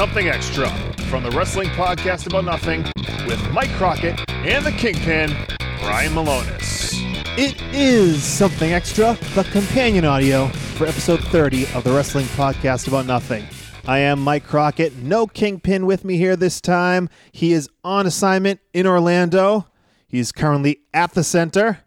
[0.00, 0.70] Something Extra
[1.10, 2.84] from the Wrestling Podcast About Nothing
[3.26, 5.28] with Mike Crockett and the Kingpin,
[5.78, 6.94] Brian Malonis.
[7.36, 13.04] It is Something Extra, the companion audio for episode 30 of the Wrestling Podcast About
[13.04, 13.44] Nothing.
[13.86, 17.10] I am Mike Crockett, no Kingpin with me here this time.
[17.30, 19.66] He is on assignment in Orlando.
[20.08, 21.80] He's currently at the center.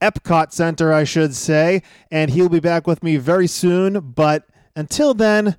[0.00, 4.00] Epcot Center, I should say, and he'll be back with me very soon.
[4.00, 5.54] But until then,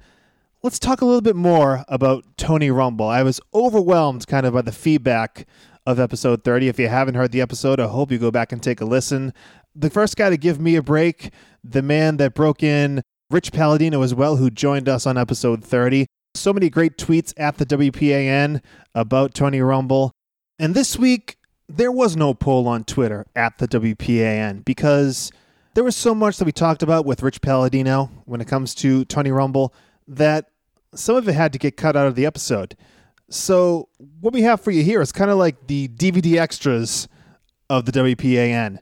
[0.62, 3.07] let's talk a little bit more about Tony Rumble.
[3.07, 5.47] I was overwhelmed kind of by the feedback
[5.86, 6.68] of episode 30.
[6.68, 9.33] If you haven't heard the episode, I hope you go back and take a listen.
[9.74, 11.32] The first guy to give me a break,
[11.64, 16.07] the man that broke in, Rich Palladino as well, who joined us on episode 30.
[16.36, 18.61] So many great tweets at the WPAN
[18.94, 20.11] about Tony Rumble.
[20.57, 21.38] And this week,
[21.69, 25.32] there was no poll on Twitter at the WPAN because
[25.75, 29.05] there was so much that we talked about with Rich Palladino when it comes to
[29.05, 29.74] Tony Rumble
[30.10, 30.50] that
[30.96, 32.75] some of it had to get cut out of the episode.
[33.30, 37.08] So, what we have for you here is kind of like the DVD extras
[37.69, 38.80] of the WPAN.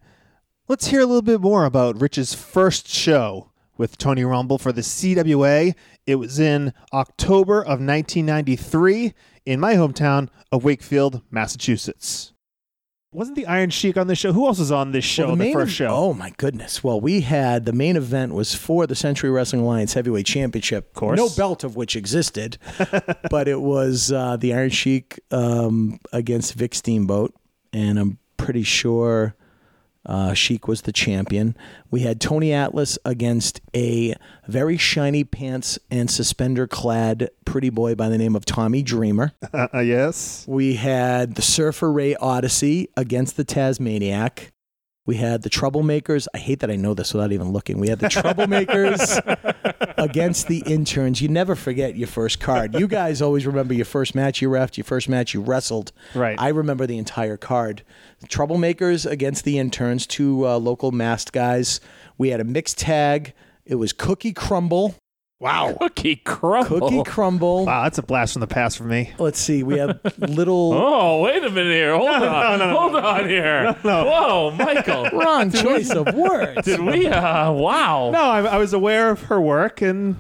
[0.68, 4.82] Let's hear a little bit more about Rich's first show with Tony Rumble for the
[4.82, 5.76] CWA.
[6.06, 9.14] It was in October of 1993
[9.46, 12.34] in my hometown of Wakefield, Massachusetts
[13.18, 14.32] wasn't the Iron Sheik on this show?
[14.32, 15.28] Who else was on this show?
[15.28, 15.88] Well, the, the first ev- show.
[15.88, 16.84] Oh my goodness!
[16.84, 20.90] Well, we had the main event was for the Century Wrestling Alliance Heavyweight Championship.
[20.90, 21.18] Of course.
[21.18, 22.58] no belt of which existed,
[23.30, 27.34] but it was uh, the Iron Sheik um, against Vic Steamboat,
[27.74, 29.36] and I'm pretty sure
[30.08, 31.56] uh, Sheik was the champion.
[31.92, 34.16] We had Tony Atlas against a
[34.48, 39.34] very shiny pants and suspender clad pretty boy by the name of Tommy Dreamer.
[39.54, 40.46] Uh, yes.
[40.48, 44.54] We had the Surfer Ray Odyssey against the Tasmaniac.
[45.08, 46.28] We had the Troublemakers.
[46.34, 47.80] I hate that I know this without even looking.
[47.80, 49.18] We had the Troublemakers
[49.98, 51.22] against the interns.
[51.22, 52.76] You never forget your first card.
[52.76, 55.94] You guys always remember your first match you refed, your first match you wrestled.
[56.14, 56.36] Right.
[56.38, 57.84] I remember the entire card.
[58.26, 61.80] Troublemakers against the interns, two uh, local masked guys.
[62.18, 63.34] We had a mixed tag.
[63.66, 64.96] It was Cookie Crumble.
[65.40, 65.76] Wow.
[65.80, 66.80] Cookie crumble.
[66.80, 67.66] Cookie Crumble.
[67.66, 69.12] Wow, that's a blast from the past for me.
[69.20, 69.62] Let's see.
[69.62, 70.74] We have little.
[70.74, 71.96] Oh, wait a minute here.
[71.96, 72.60] Hold on.
[72.60, 73.74] Hold on here.
[73.84, 75.08] Whoa, Michael.
[75.14, 76.66] Wrong choice of words.
[76.66, 77.06] Did we?
[77.08, 78.10] Uh, wow.
[78.12, 80.16] No, I, I was aware of her work and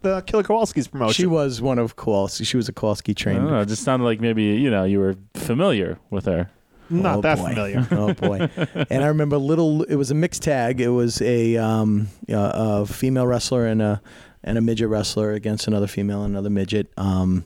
[0.00, 1.12] the Killer Kowalski's promotion.
[1.12, 2.44] She was one of Kowalski.
[2.44, 3.40] She was a Kowalski I trained.
[3.42, 3.60] don't know.
[3.60, 6.50] It just sounded like maybe, you know, you were familiar with her.
[6.88, 7.48] not Oh, that boy.
[7.50, 7.86] familiar.
[7.92, 8.48] oh boy!
[8.90, 9.82] And I remember little.
[9.82, 10.80] It was a mixed tag.
[10.80, 14.00] It was a um, a, a female wrestler and a
[14.44, 16.92] and a midget wrestler against another female and another midget.
[16.96, 17.44] Um,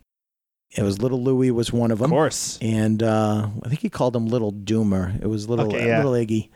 [0.77, 2.07] it was little Louie was one of them.
[2.07, 2.59] Of course.
[2.61, 5.23] and uh, I think he called him Little Doomer.
[5.23, 5.99] It was little Okay, yeah.
[5.99, 6.49] little Iggy,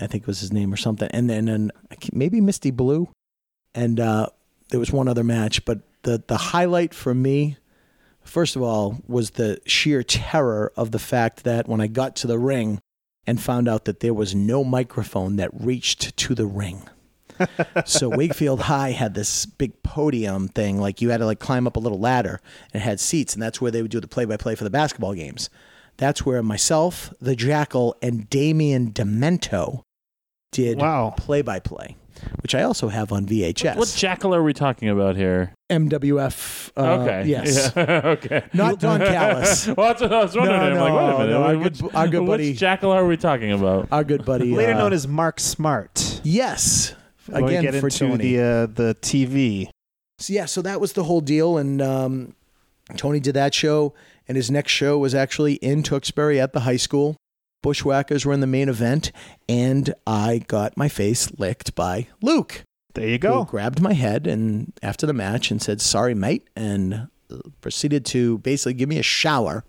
[0.00, 1.08] I think was his name or something.
[1.12, 1.72] And then and
[2.12, 3.08] maybe Misty Blue,
[3.74, 4.28] and uh,
[4.68, 5.64] there was one other match.
[5.64, 7.56] But the the highlight for me,
[8.22, 12.26] first of all, was the sheer terror of the fact that when I got to
[12.26, 12.80] the ring
[13.26, 16.88] and found out that there was no microphone that reached to the ring.
[17.84, 21.76] So Wakefield High had this big podium thing, like you had to like climb up
[21.76, 22.40] a little ladder
[22.72, 24.64] and it had seats, and that's where they would do the play by play for
[24.64, 25.50] the basketball games.
[25.98, 29.82] That's where myself, the Jackal, and Damien Demento
[30.52, 31.14] did Wow.
[31.16, 31.96] play by play,
[32.42, 33.76] which I also have on VHS.
[33.76, 35.54] What jackal are we talking about here?
[35.70, 36.70] MWF?
[36.76, 37.24] Uh, okay.
[37.28, 37.72] Yes.
[37.76, 38.00] Yeah.
[38.04, 38.44] okay.
[38.52, 39.66] Not Don Callis.
[39.76, 40.74] well, that's what I was wondering.
[40.74, 41.30] No, I'm like, wait a minute.
[41.32, 43.88] no, our which, good- our good which jackal are we talking about?
[43.90, 44.54] Our good buddy.
[44.54, 46.20] Later uh, known as Mark Smart.
[46.24, 46.94] Yes.
[47.26, 48.32] When we Again, get for into Tony.
[48.36, 49.68] the uh, the TV.
[50.18, 52.34] So yeah, so that was the whole deal, and um,
[52.96, 53.94] Tony did that show,
[54.28, 57.16] and his next show was actually in Tewksbury at the high school.
[57.62, 59.10] Bushwhackers were in the main event,
[59.48, 62.62] and I got my face licked by Luke,
[62.94, 63.44] There you who go.
[63.44, 68.38] grabbed my head and after the match and said, "Sorry, mate," and uh, proceeded to
[68.38, 69.64] basically give me a shower,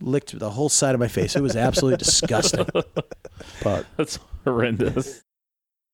[0.00, 1.34] licked the whole side of my face.
[1.36, 2.66] It was absolutely disgusting.
[3.62, 5.22] But That's horrendous.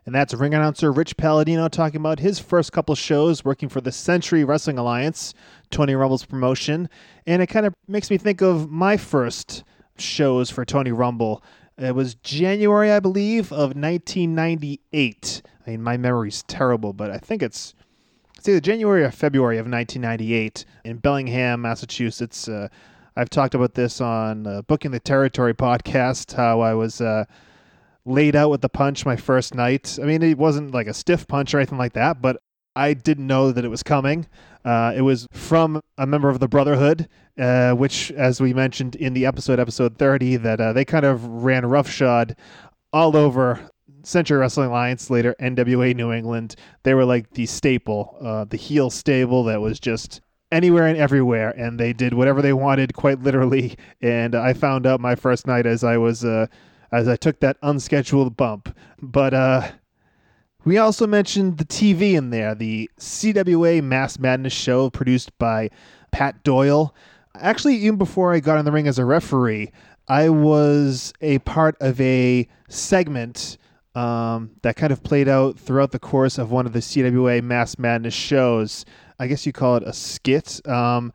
[0.07, 3.93] And that's ring announcer Rich Palladino talking about his first couple shows working for the
[3.93, 5.33] Century Wrestling Alliance,
[5.71, 6.89] Tony Rumble's promotion.
[7.27, 9.65] And it kind of makes me think of my first
[9.97, 11.43] shows for Tony Rumble.
[11.79, 15.43] It was January, I believe, of 1998.
[15.67, 17.75] I mean, my memory's terrible, but I think it's
[18.37, 22.47] it's either January or February of 1998 in Bellingham, Massachusetts.
[22.47, 22.69] Uh,
[23.17, 27.25] I've talked about this on uh, Booking the Territory podcast, how I was uh,
[28.07, 29.99] laid out with the punch my first night.
[30.01, 32.41] I mean, it wasn't like a stiff punch or anything like that, but
[32.77, 34.27] I didn't know that it was coming.
[34.65, 37.09] Uh, it was from a member of the Brotherhood,
[37.39, 41.25] uh, which, as we mentioned in the episode, episode 30, that uh, they kind of
[41.25, 42.37] ran roughshod
[42.93, 43.71] all over
[44.03, 46.57] Century Wrestling Alliance, later NWA New England.
[46.83, 50.21] They were like the staple, uh, the heel stable that was just
[50.53, 53.77] anywhere and everywhere, and they did whatever they wanted, quite literally.
[54.01, 56.47] And I found out my first night as I was uh,
[56.95, 58.75] as I took that unscheduled bump.
[59.03, 59.71] But uh,
[60.65, 65.71] we also mentioned the TV in there, the CWA Mass Madness show produced by
[66.13, 66.95] Pat Doyle.
[67.35, 69.73] Actually, even before I got in the ring as a referee,
[70.07, 73.59] I was a part of a segment
[73.97, 77.79] um, that kind of played out throughout the course of one of the CWA Mass
[77.79, 78.85] Madness shows.
[79.19, 80.67] I guess you call it a skit.
[80.69, 81.13] Um,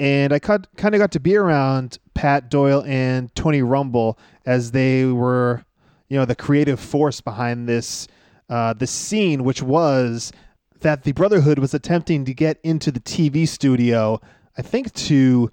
[0.00, 5.04] and I kind of got to be around Pat Doyle and Tony Rumble as they
[5.04, 5.64] were,
[6.08, 8.08] you know, the creative force behind this
[8.48, 10.32] uh, the scene, which was
[10.80, 14.20] that the Brotherhood was attempting to get into the TV studio.
[14.58, 15.50] I think to,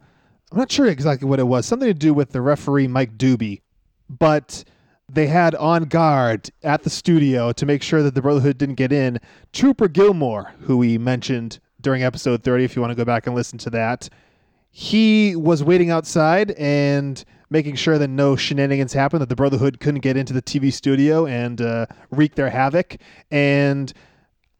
[0.51, 3.61] I'm not sure exactly what it was, something to do with the referee Mike Doobie,
[4.09, 4.63] but
[5.07, 8.91] they had on guard at the studio to make sure that the Brotherhood didn't get
[8.91, 9.19] in
[9.53, 13.35] Trooper Gilmore, who we mentioned during episode 30, if you want to go back and
[13.35, 14.09] listen to that.
[14.71, 19.99] He was waiting outside and making sure that no shenanigans happened, that the Brotherhood couldn't
[19.99, 22.95] get into the TV studio and uh, wreak their havoc.
[23.29, 23.91] And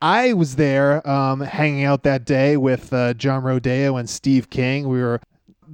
[0.02, 4.90] I was there um, hanging out that day with uh, John Rodeo and Steve King.
[4.90, 5.22] We were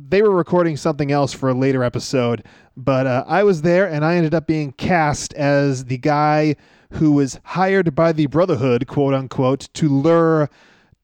[0.09, 2.45] they were recording something else for a later episode,
[2.75, 6.55] but uh, I was there and I ended up being cast as the guy
[6.91, 10.49] who was hired by the Brotherhood, quote unquote, to lure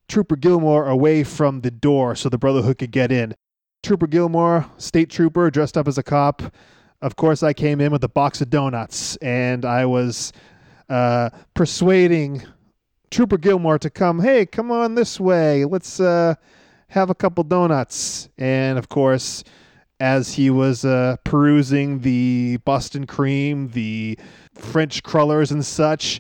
[0.08, 3.36] Trooper Gilmore away from the door so the Brotherhood could get in.
[3.82, 6.42] Trooper Gilmore, state trooper, dressed up as a cop.
[7.02, 10.32] Of course, I came in with a box of donuts and I was
[10.90, 12.44] uh, persuading
[13.12, 14.22] Trooper Gilmore to come.
[14.22, 15.66] Hey, come on this way.
[15.66, 16.36] Let's uh,
[16.88, 18.30] have a couple donuts.
[18.38, 19.44] And of course,
[20.00, 24.18] as he was uh, perusing the Boston cream, the
[24.54, 26.20] French crullers, and such,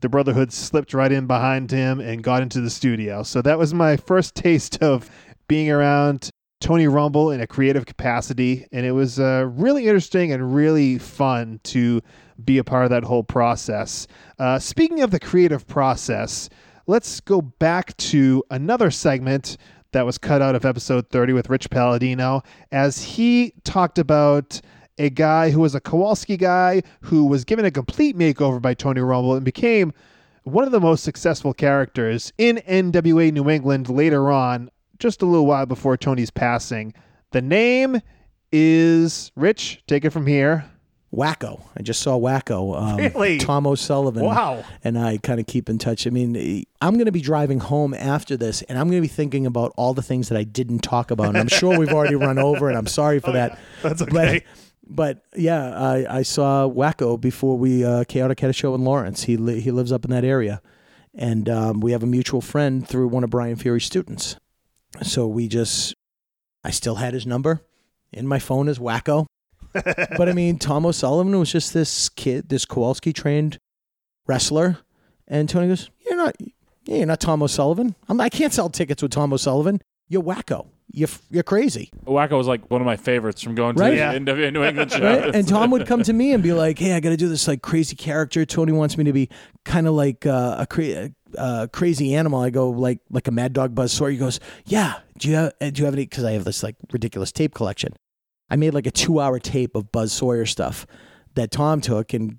[0.00, 3.22] the Brotherhood slipped right in behind him and got into the studio.
[3.22, 5.10] So that was my first taste of
[5.48, 8.66] being around Tony Rumble in a creative capacity.
[8.72, 12.00] And it was uh, really interesting and really fun to
[12.42, 14.06] be a part of that whole process.
[14.38, 16.48] Uh, speaking of the creative process,
[16.86, 19.56] let's go back to another segment
[19.92, 22.42] that was cut out of episode 30 with Rich Palladino
[22.72, 24.60] as he talked about
[24.98, 29.00] a guy who was a Kowalski guy who was given a complete makeover by Tony
[29.00, 29.92] Rumble and became
[30.44, 35.46] one of the most successful characters in NWA New England later on, just a little
[35.46, 36.92] while before Tony's passing.
[37.32, 38.00] The name
[38.52, 39.82] is Rich.
[39.86, 40.70] Take it from here.
[41.12, 41.62] Wacko.
[41.76, 42.76] I just saw Wacko.
[42.80, 43.38] Um, Really?
[43.38, 44.24] Tom O'Sullivan.
[44.24, 44.64] Wow.
[44.82, 46.06] And I kind of keep in touch.
[46.06, 49.12] I mean, I'm going to be driving home after this, and I'm going to be
[49.12, 51.28] thinking about all the things that I didn't talk about.
[51.28, 53.58] And I'm sure we've already run over, and I'm sorry for that.
[53.82, 54.12] That's okay.
[54.12, 54.42] but
[55.34, 59.24] yeah, I, I saw Wacko before we uh, Chaotic had a show in Lawrence.
[59.24, 60.60] He li- he lives up in that area,
[61.14, 64.36] and um, we have a mutual friend through one of Brian Fury's students.
[65.02, 65.94] So we just,
[66.62, 67.62] I still had his number
[68.12, 69.26] in my phone as Wacko.
[69.72, 73.58] but I mean, Tom O'Sullivan was just this kid, this Kowalski trained
[74.26, 74.78] wrestler,
[75.26, 76.36] and Tony goes, "You're not,
[76.86, 77.96] you're not Tom O'Sullivan.
[78.08, 79.80] I'm, I can't sell tickets with Tom O'Sullivan.
[80.08, 80.66] You're Wacko.
[80.92, 83.90] You're you're crazy." Wacko was like one of my favorites from going Right.
[83.90, 84.12] to Yeah.
[84.12, 85.02] the NWA New England show.
[85.02, 85.34] right?
[85.34, 87.48] And Tom would come to me and be like, "Hey, I got to do this
[87.48, 88.44] like crazy character.
[88.44, 89.28] Tony wants me to be
[89.64, 93.52] kind of like uh, a cra- uh, crazy animal." I go like like a Mad
[93.54, 94.10] Dog Buzz Sawyer.
[94.10, 96.62] He goes, "Yeah, do you have uh, do you have any?" Because I have this
[96.62, 97.94] like ridiculous tape collection.
[98.50, 100.86] I made like a two hour tape of Buzz Sawyer stuff
[101.34, 102.38] that Tom took and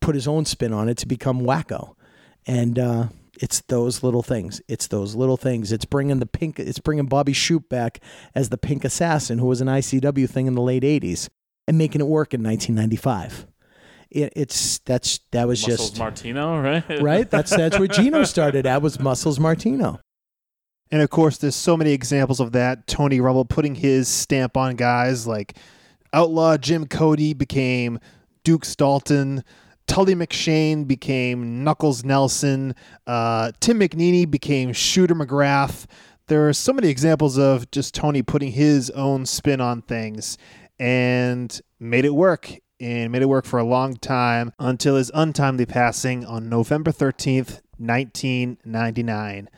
[0.00, 1.94] put his own spin on it to become Wacko,
[2.46, 2.78] and.
[2.78, 3.06] uh
[3.42, 4.62] it's those little things.
[4.68, 5.72] It's those little things.
[5.72, 6.60] It's bringing the pink.
[6.60, 7.98] It's bringing Bobby Shoop back
[8.36, 11.28] as the Pink Assassin, who was an ICW thing in the late '80s
[11.66, 13.48] and making it work in 1995.
[14.10, 16.84] It, it's that's that was Muscles just Martino, right?
[17.02, 17.28] right.
[17.28, 18.64] That's that's where Gino started.
[18.64, 19.98] At was Muscles Martino.
[20.92, 22.86] And of course, there's so many examples of that.
[22.86, 25.56] Tony Rumble putting his stamp on guys like
[26.12, 27.98] Outlaw Jim Cody became
[28.44, 29.42] Duke Dalton.
[29.92, 32.74] Tully McShane became Knuckles Nelson.
[33.06, 35.84] Uh, Tim McNeely became Shooter McGrath.
[36.28, 40.38] There are so many examples of just Tony putting his own spin on things
[40.80, 42.54] and made it work.
[42.80, 47.60] And made it work for a long time until his untimely passing on November 13th,
[47.76, 49.50] 1999.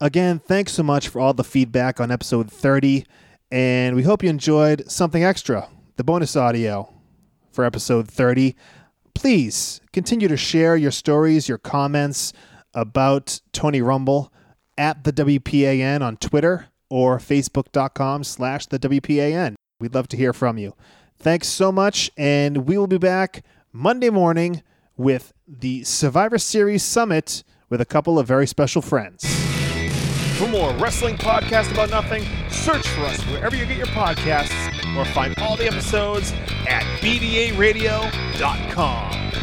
[0.00, 3.04] Again, thanks so much for all the feedback on episode 30,
[3.52, 6.90] and we hope you enjoyed something extra, the bonus audio
[7.52, 8.56] for episode 30.
[9.18, 12.32] Please continue to share your stories, your comments
[12.72, 14.32] about Tony Rumble
[14.76, 19.56] at the WPAN on Twitter or facebook.com slash the WPAN.
[19.80, 20.76] We'd love to hear from you.
[21.18, 24.62] Thanks so much, and we will be back Monday morning
[24.96, 29.24] with the Survivor Series Summit with a couple of very special friends.
[30.38, 35.06] For more wrestling podcast about nothing, search for us wherever you get your podcasts or
[35.06, 36.34] find all the episodes
[36.66, 39.37] at bdaradio.com.